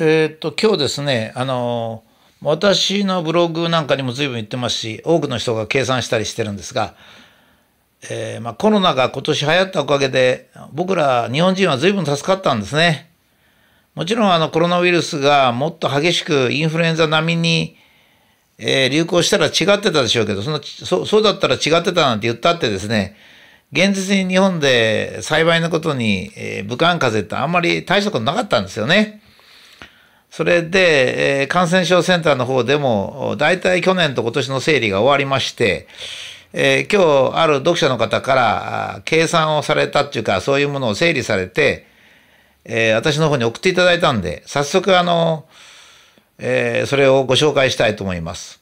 [0.00, 2.02] えー、っと今日ですねあの
[2.42, 6.96] 私のブログなんかにも随分言ってますし多くの人が計算したりしてるんですが、
[8.10, 13.10] えー、まあ、コロナが今年流行ったおかげで僕ら日本人は随分助かったんですね。
[13.94, 17.76] もちろんあのコロナウイルスがもっと激しくインフルエンザ並みに、
[18.58, 23.14] えー、流行したら違ってたでしょうけどそのそそうだったら違ってたなんて言ったってですね
[23.70, 29.20] 現実に日本で幸いなことに、えー、武漢風邪ってあんまり大したことなかったんですよね。
[30.36, 35.86] それで、え、感染症センターの方でも、大体去年と今年の整理が終わりまして、
[36.52, 41.86] えー、今日ある読者の方から計算をされたっていうか、そういうものを整理されて、
[42.64, 45.44] えー、私の方に送っていただいたんで、早速あの、
[46.38, 48.60] えー、それをご紹介したいと思います。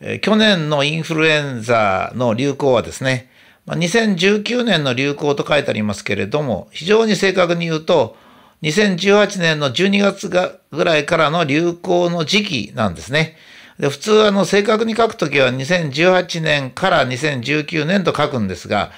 [0.00, 3.28] え、去年のインフルエンザの流行はですね、
[3.66, 8.16] 2019年の流行と書いてありますけれども、非常に正確に言うと、
[8.64, 13.36] 2018年の12月がぐらいからの流行の時期なんですね。
[13.78, 18.90] で普通あの正確に書くときは2018年から2019年と書くんですが、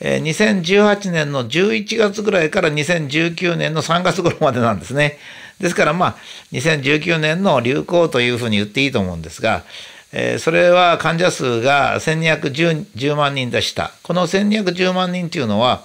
[0.00, 5.18] えー、2018年の11月ぐらいから2019年の3月頃までなんですね。
[5.60, 6.16] ですからまあ
[6.52, 9.64] 2019年の流行というふうに言っていいと思うんですが、
[10.12, 13.92] え、それは患者数が1210万人でした。
[14.02, 15.84] この1210万人というのは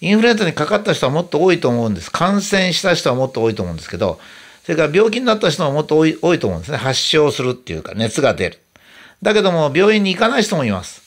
[0.00, 2.10] インフルエンザにかかった人はもっと多いと思うんです。
[2.12, 4.20] 感染した人はもっと多いと思うんですけど、
[4.64, 6.78] それから病気になった人ももっと多い多いと思うんですね。
[6.78, 8.58] 発症するっていうか、熱が出る。
[9.22, 11.02] だけども、病院に行かない人もいます。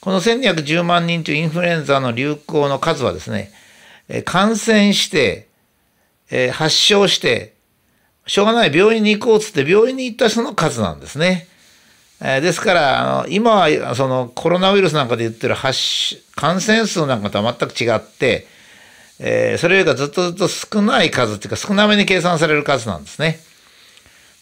[0.00, 3.52] この1210万人というインフルエンザの流行の数はですね、
[4.24, 5.48] 感染して、
[6.52, 7.54] 発症して、
[8.26, 11.48] しょうがない病院に行こうっつって病院に行った人の数なんですね。
[12.20, 18.46] え、ですからあの今はそのコロナウイルスなんかで言ってる発感染数なんかとは全く違って、
[19.18, 23.38] えー、それよりかずっとずっと少ない数っていうか少なめに計算される数なんですね。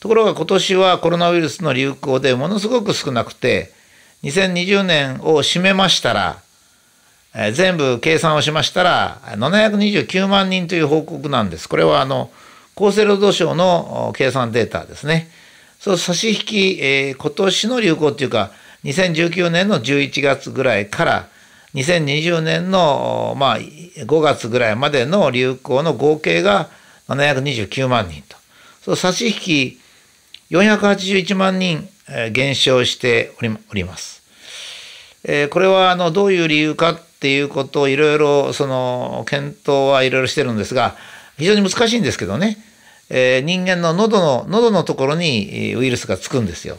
[0.00, 3.72] ところが今年はコロナウイルスの流行でものすごく少なくて
[4.24, 6.42] 2020年を締めましたら、
[7.34, 11.68] えー、全部計算をしましたら729万人という報告なんです。
[11.68, 12.30] これはあの
[12.74, 15.28] 厚生労働省の計算データですね。
[15.82, 18.52] そう差し引き、えー、今年の流行っていうか、
[18.84, 21.28] 2019年の11月ぐらいから
[21.74, 26.68] 2020年の、まあ、5月ぐらいまでの流行の合計が
[27.08, 28.36] 729万人と。
[28.82, 29.80] そう差し引き
[30.52, 34.22] 481万人、えー、減少しております。
[35.24, 40.94] えー、これはあのどういう理由かっていうことをいろいろその検討はいろいろしてるんですが
[41.38, 42.56] 非常に難しいんですけどね
[43.14, 46.78] えー、人間の喉の、喉のところにウイルスがつくんですよ。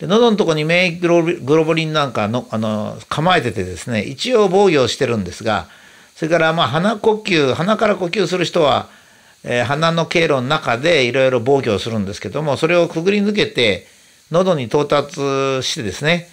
[0.00, 5.68] で喉のところに免疫グロボリンなんかのあの構えててですね、一応防御をしてるんですが、
[6.16, 8.88] それからまあ鼻呼吸、鼻から呼吸する人は、
[9.44, 13.86] えー、鼻の経路の中でいろいろ防御をするんですけども、それをくぐり抜けて
[14.32, 15.12] 喉に到達
[15.62, 16.28] してですね、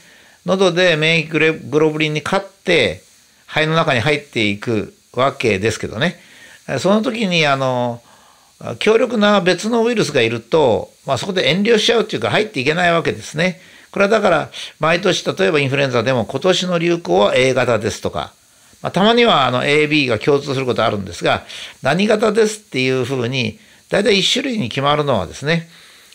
[0.48, 3.04] 喉で免疫グロブリンに勝って
[3.46, 6.20] 肺の中に入っていくわけですけどね、
[6.80, 8.02] その時にあの、
[8.80, 13.60] 強力な別のウイルスがいると、まあ、そこで遠慮しちゃうっていうか入っていけないわけですね。
[13.92, 18.34] これはだから毎年例えばインフルエンザでも今年の流行は A 型ですとか、
[18.82, 21.44] まあ、たまにはあの AB が共通することあるんですが
[21.82, 23.58] 何型ですっていうふうに
[23.90, 25.68] 大体1種類に決まるのはですね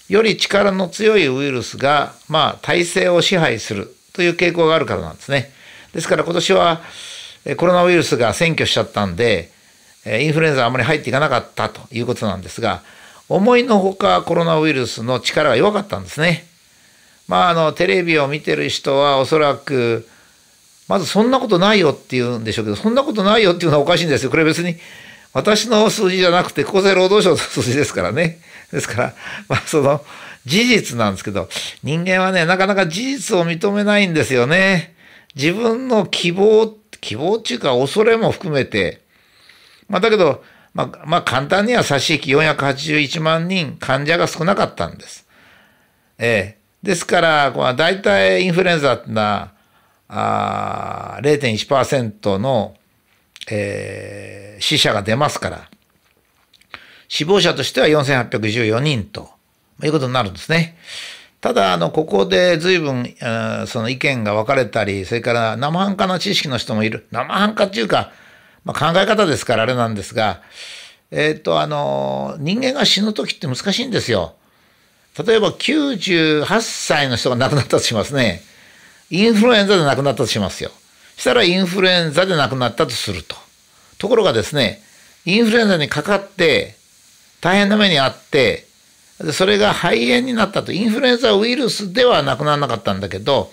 [0.08, 5.50] より力の強いウイルスがまあ体制を支配するという傾向があるからなんですね。
[5.92, 6.82] ですから今年は
[7.56, 9.50] コロナウイルスが占拠しちゃったんで
[10.06, 12.82] インフルエンザあまり入っていかなかったということなんですが、
[13.28, 16.46] 思いのほかコロナウイルスの力が弱かったんですね。
[17.26, 20.06] まあ、あの、テレビを見てる人はおそらく、
[20.88, 24.30] まずそんなことないよって言うんでしょうけど、そんなことないよっていうのはおかしいんですよ。
[24.30, 24.76] これ別に
[25.32, 28.40] 私の数字じゃなくて厚生労働省の数字ですからね。
[28.70, 29.14] ですから、
[29.48, 30.04] まあその
[30.44, 31.48] 事実なんですけど、
[31.82, 34.94] 人間はね、なかなか事実を認めないんですよね。
[35.34, 39.00] 自分の希望、希望っていうか恐れも含めて、
[39.88, 45.26] まあ、だけど、まあ、まあ、簡単には差し引き481万人患者が少なかったんです。
[46.18, 49.52] ええですから、この大体インフルエンザってのは、
[50.06, 52.74] あ0.1%の、
[53.50, 55.70] えー、死者が出ますから、
[57.08, 59.30] 死亡者としては4814人と
[59.82, 60.76] いうことになるんですね。
[61.40, 63.14] ただ、あの、ここで随分、
[63.66, 67.06] その意見が分かれたり、それから生半可な知識の人もいる。
[67.10, 68.12] 生半可っていうか、
[68.64, 70.40] まあ、考え方ですからあれなんですが、
[71.10, 74.34] えっ、ー、と、あの、人間が死ぬ時って難しいんですよ。
[75.24, 78.42] 例えば98歳の人が亡くなったとしますね。
[79.10, 80.70] インフルエンザで亡くなったとしますよ。
[81.16, 83.36] したらインフルエンザで亡くなったとすると。
[83.98, 84.82] ところがですね、
[85.24, 86.76] インフルエンザにかかって
[87.40, 88.66] 大変な目にあって
[89.32, 93.50] それが肺炎になったとインフルエンザウイルスではなくならなかったんだけど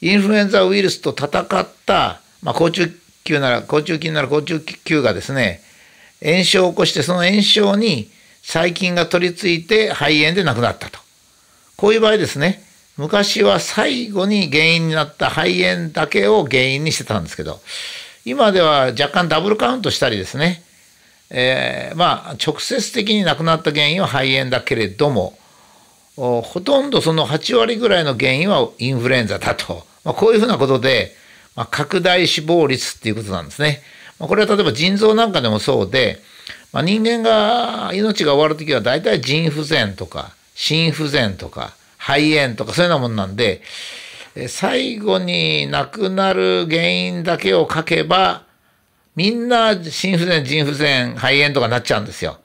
[0.00, 2.90] インフルエンザウイルスと戦った、まあ、甲虫
[3.24, 5.60] 球なら甲虫菌なら甲虫球がですね
[6.22, 8.10] 炎症を起こしてその炎症に
[8.42, 10.98] 細菌が取り付いて肺炎で亡くなったと。
[11.76, 12.62] こういう場合ですね
[12.96, 17.60] 昔は最後に原因になった肺炎だけを原因にしてたんですけど
[18.24, 20.62] 今では若干ダブルカウントしたりですね
[21.30, 25.36] えー、まあ直接的に亡くなった原因は肺炎だけれども
[26.16, 31.16] ほとんどその8割ぐらいの原因はインフルエンザだと、まあ、こういうふうなことで、
[31.56, 33.82] まあ、拡大死亡率っていうことなんですね。
[34.18, 36.20] まあ、これは例えば腎臓なんかでもそうで、
[36.72, 43.62] まあ、人間が命が終わる時は大体腎不全とか心不全とか肺炎とかそういうようなもんなんで
[44.48, 48.44] 最後に亡くなる原因だけを書けば
[49.16, 52.38] みんな心不全、腎不全、肺炎とかなっちゃうんですよ。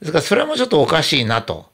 [0.00, 1.66] ですからそれもちょっとおかしいなと。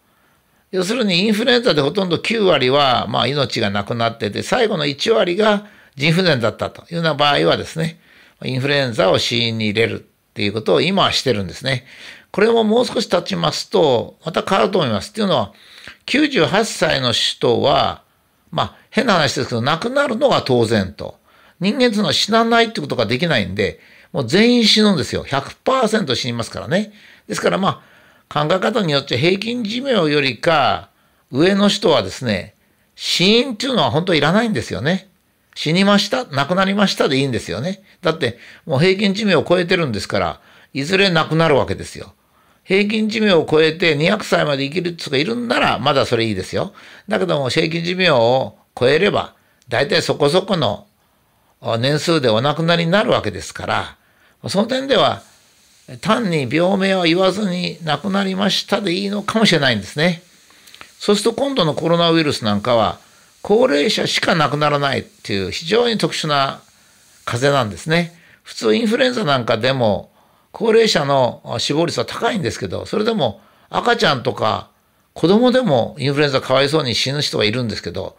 [0.73, 5.67] 要するにインフルエンザでほとんど9割はまあ命がなくなってて、最後の1割が
[5.97, 7.99] 腎不全だったというような場合はですね、
[8.45, 10.05] インフルエンザを死因に入れるっ
[10.35, 11.85] ていうことを今はしてるんですね。
[12.31, 15.11] これももう少し経ちますと、また変わると思います。
[15.11, 15.53] っていうのは、
[16.07, 18.03] 98歳の人は、
[18.51, 21.19] まあ変な話ですけど、亡くなるのが当然と。
[21.61, 23.81] 人間というのは死なないってことができないんで、
[24.13, 25.25] もう全員死ぬんですよ。
[25.25, 26.93] 100%死にますからね。
[27.29, 27.83] ですからま
[28.29, 30.89] あ、考え方によって平均寿命よりか、
[31.31, 32.55] 上の人はですね、
[32.95, 35.09] 死因っていうのは本当いらないんですよね。
[35.55, 37.83] 死にました、亡くなりましたでいいんですよね。
[38.01, 40.41] だってもう平均寿命を超えてるんですから、
[40.73, 42.15] いずれ亡くなるわけですよ。
[42.65, 46.73] 平均寿命を超えて200歳まで生きる人がいるんなら、まだそれいいですよ。
[47.09, 49.35] だけども平均寿命を超えれば、
[49.69, 50.87] 大体そこそこの
[51.79, 53.97] 年数でお亡くなりになるわけですから、
[54.49, 55.23] その点では
[56.01, 60.23] 単に病名は言わずに亡くなりましたでいいのかもしれないんですね。
[60.99, 62.99] そうすると今度のコロナウイルスなんかは
[63.43, 66.61] 高齢者しか亡くならないっていう非常に特殊な
[67.25, 68.15] 風邪なんですね。
[68.43, 70.11] 普通インフルエンザなんかでも
[70.53, 73.41] 高齢者の死亡率は高いんですけど、それでも
[73.71, 74.71] 赤ちゃんとか
[75.15, 78.17] 子供でもインフルエンザかわいそうに死ぬ人がいるんですけど、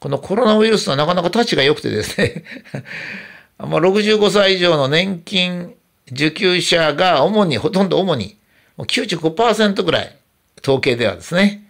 [0.00, 2.44] このコロナウイルスはなかなか立ちが良くてですね
[3.58, 5.74] まあ、65歳以上の年金
[6.10, 8.36] 受給者が主に、ほとんど主に、
[8.78, 10.16] 95%ぐらい、
[10.62, 11.69] 統計ではですね、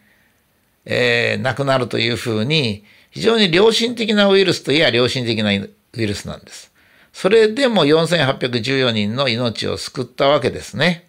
[0.84, 6.72] えー、亡くなるというふうに、非常に良心的なウイルスといえば良心的なウイルスなんです。
[7.12, 11.08] それでも4814人の命を救ったわけですね。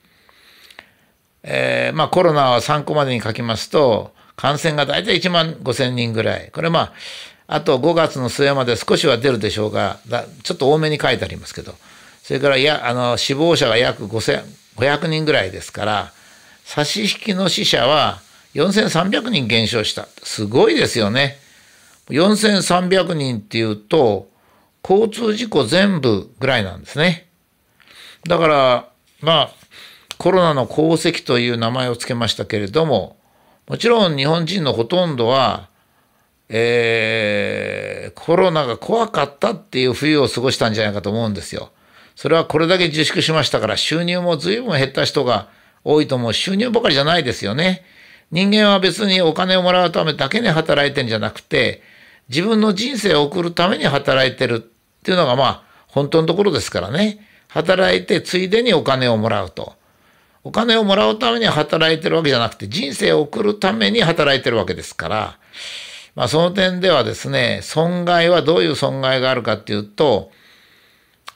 [1.43, 6.49] えー、まあコロナは参考までに書きますと、感染が大体1万5000人ぐらい。
[6.51, 6.93] これまあ、
[7.47, 9.99] あと5月の末まで少しは出るでしょうが、
[10.43, 11.75] ちょっと多めに書いてありますけど、
[12.23, 16.13] それからやあの死亡者が約500人ぐらいですから、
[16.63, 18.21] 差し引きの死者は
[18.53, 20.07] 4300人減少した。
[20.23, 21.37] すごいですよね。
[22.09, 24.29] 4300人っていうと、
[24.83, 27.27] 交通事故全部ぐらいなんですね。
[28.27, 28.89] だから、
[29.21, 29.53] まあ、
[30.17, 33.17] コロナの功績という名前を付けましたけれども、
[33.67, 35.71] もちろん日本人のほとんどは
[36.53, 41.71] えー、コロナが怖かったっていう冬を過ごしたんじゃないかと思うんですよ。
[42.15, 45.47] それはこれだけ自粛しましたから収入も随分減った人が
[45.85, 46.33] 多いと思う。
[46.33, 47.85] 収入ばかりじゃないですよね。
[48.31, 51.81] 人間は別にお金をもらうためだけに働いてんじゃなくて、
[52.29, 54.59] 自分の人生を送るために働いてるっ
[55.03, 57.27] ていうのがまあ本当のところですからね。
[57.49, 59.75] 働いてついでにお金をもらうと。
[60.43, 65.37] お金をもらうために働いてるわけじゃなくて人生を送るために働いてるわけですから、
[66.15, 70.31] まあ、その点ではですね、損害はどういう損害があるかっていうと、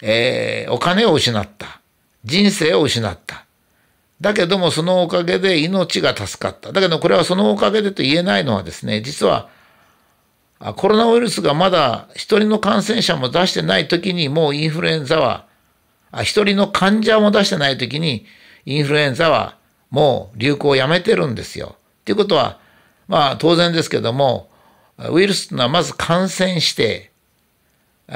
[0.01, 1.81] えー、お金を失った。
[2.23, 3.44] 人生を失った。
[4.25, 6.71] だけどもそのおかげで命が助かった。
[6.71, 9.49] だけどこれはそのおかげでと言えないのはですね、実は
[10.77, 15.45] コロナウイルスがまだ一人の感染者も出してない時にもうインフルエンザは、
[16.23, 18.25] 一人の患者も出してない時に
[18.65, 19.57] インフルエンザは
[19.91, 21.75] もう流行をやめてるんですよ。
[22.03, 22.57] ということは、
[23.07, 24.49] まあ当然ですけども、
[25.11, 27.11] ウイルスというのはまず感染して、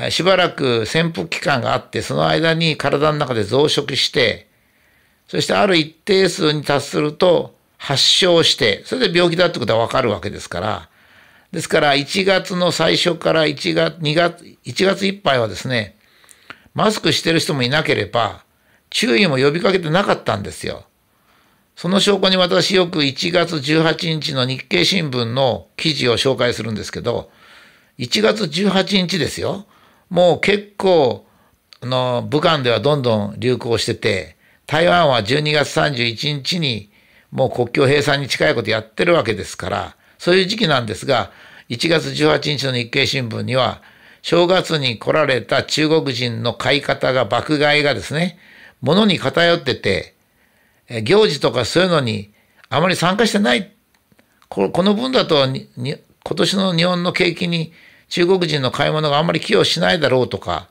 [0.09, 4.48] しばらく潜伏期間があって、その間に体の中で増殖して、
[5.29, 10.89] そしてある一定数に達すると発症して、それで病気だってことはわかるわけですから、
[11.51, 15.95] ですから1月の最初から1月、2月、1月いっぱいはですね、
[16.74, 18.43] マスクしてる人もいなければ、
[18.89, 20.86] 注意も呼びかけてなかったんですよ。
[21.75, 27.29] その証拠に私よく1月18日の日経新聞の記事を紹介するんですけど、
[28.00, 29.67] 1月18日ですよ。
[30.09, 31.27] もう結構、
[31.81, 34.38] あの、武漢ではどんどん流行してて、
[34.69, 36.91] 台湾は12月31日に
[37.31, 41.31] もう国境閉鎖に近いことやってるわけですから、そういう時期なんですが、
[41.69, 43.81] 1月18日の日経新聞には、
[44.21, 48.38] 正月に来られた中国人の買い方が爆買いがですね、
[48.81, 50.13] 物に偏ってて、
[51.01, 52.31] 行事とかそういうのに
[52.69, 53.71] あまり参加してない。
[54.49, 57.73] この分だと今年の日本の景気に
[58.07, 60.69] 中国人の買い物があまり寄与しないだろうとか、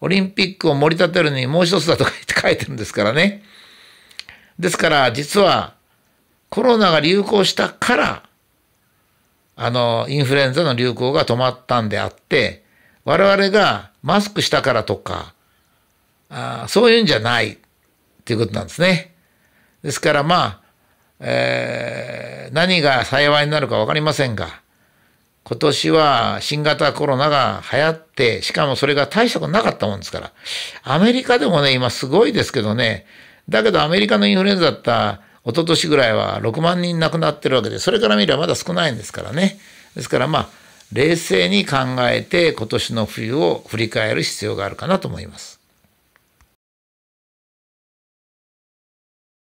[0.00, 3.42] オリンピックを盛り立てるにもう一つだとか言って書いてるんですからね。
[4.58, 5.74] ですから実は
[6.50, 8.22] コロナが流行したから、
[9.56, 12.64] あの、インフルエンザの流行が止まったんであって、
[13.04, 15.34] 我々がマスクしたからとか、
[16.28, 17.58] あそういうんじゃないっ
[18.24, 19.14] ていうことなんですね。
[19.82, 20.60] ですからまあ、
[21.20, 24.60] えー、何が幸いになるか分かりませんが、
[25.44, 30.32] 今年は新型コロナが流行って、しかもそれが大したことなかったもんですから、
[30.82, 33.06] アメリカでもね、今すごいですけどね、
[33.48, 39.58] だけどアメリカのインフルエンザだった一昨年ぐらいは6万人亡くなってるわけで、それから見ればまだ少ないんですからね。
[39.96, 40.48] ですからまあ、
[40.92, 45.59] 冷静に考えて今年の冬を振り返る必要があるかなと思います。